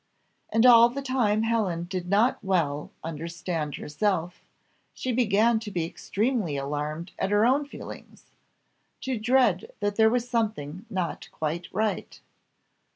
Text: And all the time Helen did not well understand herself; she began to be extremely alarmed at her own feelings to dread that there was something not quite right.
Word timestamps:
And 0.49 0.65
all 0.65 0.89
the 0.89 1.03
time 1.03 1.43
Helen 1.43 1.83
did 1.83 2.09
not 2.09 2.43
well 2.43 2.89
understand 3.03 3.75
herself; 3.75 4.41
she 4.95 5.11
began 5.11 5.59
to 5.59 5.69
be 5.69 5.85
extremely 5.85 6.57
alarmed 6.57 7.11
at 7.19 7.29
her 7.29 7.45
own 7.45 7.67
feelings 7.67 8.25
to 9.01 9.19
dread 9.19 9.71
that 9.79 9.97
there 9.97 10.09
was 10.09 10.27
something 10.27 10.87
not 10.89 11.29
quite 11.31 11.67
right. 11.71 12.19